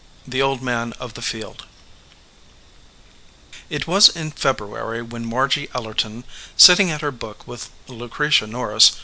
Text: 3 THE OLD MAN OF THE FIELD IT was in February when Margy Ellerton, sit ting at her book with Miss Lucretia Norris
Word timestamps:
3 0.25 0.31
THE 0.31 0.41
OLD 0.41 0.63
MAN 0.63 0.93
OF 0.93 1.13
THE 1.13 1.21
FIELD 1.21 1.67
IT 3.69 3.85
was 3.85 4.09
in 4.09 4.31
February 4.31 5.03
when 5.03 5.27
Margy 5.27 5.67
Ellerton, 5.75 6.23
sit 6.57 6.77
ting 6.77 6.89
at 6.89 7.01
her 7.01 7.11
book 7.11 7.47
with 7.47 7.69
Miss 7.87 7.97
Lucretia 7.99 8.47
Norris 8.47 8.93